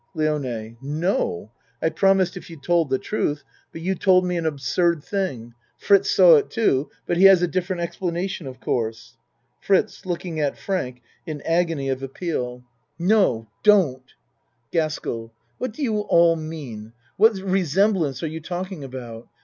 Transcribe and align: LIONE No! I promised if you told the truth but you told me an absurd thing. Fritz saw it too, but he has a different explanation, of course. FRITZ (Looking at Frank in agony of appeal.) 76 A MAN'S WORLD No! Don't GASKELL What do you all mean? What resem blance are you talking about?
LIONE 0.15 0.77
No! 0.81 1.51
I 1.79 1.89
promised 1.89 2.35
if 2.35 2.49
you 2.49 2.57
told 2.57 2.89
the 2.89 2.97
truth 2.97 3.43
but 3.71 3.81
you 3.81 3.93
told 3.93 4.25
me 4.25 4.35
an 4.35 4.47
absurd 4.47 5.03
thing. 5.03 5.53
Fritz 5.77 6.09
saw 6.09 6.37
it 6.37 6.49
too, 6.49 6.89
but 7.05 7.17
he 7.17 7.25
has 7.25 7.43
a 7.43 7.47
different 7.47 7.83
explanation, 7.83 8.47
of 8.47 8.59
course. 8.59 9.15
FRITZ 9.59 10.07
(Looking 10.07 10.39
at 10.39 10.57
Frank 10.57 11.03
in 11.27 11.43
agony 11.43 11.87
of 11.89 12.01
appeal.) 12.01 12.63
76 12.97 12.97
A 12.97 13.03
MAN'S 13.03 13.11
WORLD 13.11 13.11
No! 13.45 13.49
Don't 13.61 14.13
GASKELL 14.71 15.33
What 15.59 15.71
do 15.73 15.83
you 15.83 15.99
all 15.99 16.35
mean? 16.35 16.93
What 17.17 17.33
resem 17.33 17.93
blance 17.93 18.23
are 18.23 18.25
you 18.25 18.39
talking 18.39 18.83
about? 18.83 19.27